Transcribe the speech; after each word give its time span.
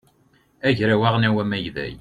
agraw 0.67 1.01
aɣelnaw 1.07 1.35
amagday 1.43 1.89